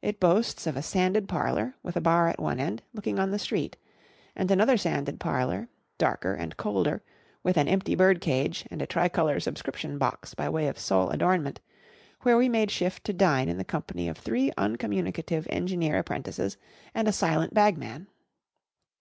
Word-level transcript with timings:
It 0.00 0.20
boasts 0.20 0.68
of 0.68 0.76
a 0.76 0.80
sanded 0.80 1.26
parlour, 1.28 1.74
with 1.82 1.96
a 1.96 2.00
bar 2.00 2.28
at 2.28 2.38
one 2.38 2.60
end, 2.60 2.84
looking 2.94 3.18
on 3.18 3.32
the 3.32 3.36
street; 3.40 3.76
and 4.36 4.48
another 4.48 4.76
sanded 4.76 5.18
parlour, 5.18 5.68
darker 5.98 6.34
and 6.34 6.56
colder, 6.56 7.02
with 7.42 7.56
an 7.56 7.66
empty 7.66 7.96
bird 7.96 8.20
cage 8.20 8.64
and 8.70 8.80
a 8.80 8.86
tricolour 8.86 9.40
subscription 9.40 9.98
box 9.98 10.34
by 10.34 10.48
way 10.48 10.68
of 10.68 10.78
sole 10.78 11.10
adornment, 11.10 11.58
where 12.22 12.36
we 12.36 12.48
made 12.48 12.70
shift 12.70 13.02
to 13.06 13.12
dine 13.12 13.48
in 13.48 13.58
the 13.58 13.64
company 13.64 14.08
of 14.08 14.16
three 14.16 14.52
uncommunicative 14.56 15.48
engineer 15.50 15.98
apprentices 15.98 16.56
and 16.94 17.08
a 17.08 17.12
silent 17.12 17.52
bagman. 17.52 18.06